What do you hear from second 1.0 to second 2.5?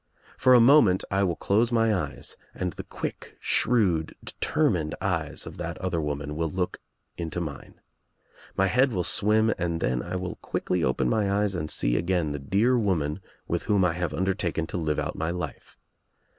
I will close my eyes